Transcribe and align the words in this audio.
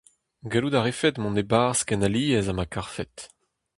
Gallout 0.51 0.77
a 0.77 0.81
refet 0.81 1.15
mont 1.19 1.41
e-barzh 1.43 1.83
ken 1.87 2.05
alies 2.07 2.47
ha 2.49 2.53
ma 2.55 2.65
karfet. 2.73 3.17